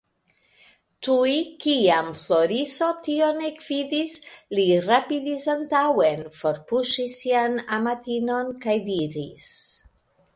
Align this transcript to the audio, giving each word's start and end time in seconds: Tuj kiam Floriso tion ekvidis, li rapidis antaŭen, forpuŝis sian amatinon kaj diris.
Tuj 1.07 1.33
kiam 1.65 2.07
Floriso 2.21 2.87
tion 3.07 3.43
ekvidis, 3.49 4.15
li 4.59 4.65
rapidis 4.87 5.45
antaŭen, 5.55 6.25
forpuŝis 6.39 7.19
sian 7.21 7.59
amatinon 7.79 8.51
kaj 8.65 8.75
diris. 8.89 9.47